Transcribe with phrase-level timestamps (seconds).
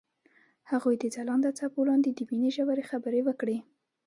[0.71, 3.57] هغوی د ځلانده څپو لاندې د مینې ژورې خبرې وکړې.